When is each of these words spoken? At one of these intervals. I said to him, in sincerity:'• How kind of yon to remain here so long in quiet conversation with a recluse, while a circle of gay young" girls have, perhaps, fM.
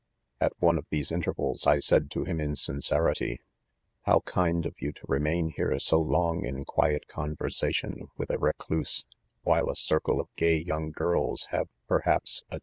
At 0.39 0.53
one 0.57 0.79
of 0.79 0.87
these 0.89 1.11
intervals. 1.11 1.67
I 1.67 1.77
said 1.77 2.09
to 2.09 2.23
him, 2.23 2.41
in 2.41 2.55
sincerity:'• 2.55 3.33
How 4.07 4.21
kind 4.21 4.65
of 4.65 4.73
yon 4.79 4.93
to 4.93 5.05
remain 5.07 5.53
here 5.55 5.77
so 5.77 6.01
long 6.01 6.43
in 6.43 6.65
quiet 6.65 7.07
conversation 7.07 8.07
with 8.17 8.31
a 8.31 8.39
recluse, 8.39 9.05
while 9.43 9.69
a 9.69 9.75
circle 9.75 10.19
of 10.19 10.35
gay 10.35 10.57
young" 10.57 10.89
girls 10.89 11.49
have, 11.51 11.67
perhaps, 11.87 12.43
fM. 12.51 12.59